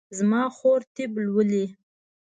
[0.17, 1.65] زما خور طب لولي